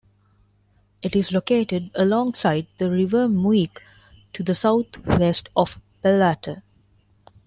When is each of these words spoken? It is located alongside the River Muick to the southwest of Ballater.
It 1.03 1.15
is 1.15 1.31
located 1.31 1.91
alongside 1.93 2.65
the 2.79 2.89
River 2.89 3.27
Muick 3.29 3.81
to 4.33 4.41
the 4.41 4.55
southwest 4.55 5.49
of 5.55 5.79
Ballater. 6.03 6.63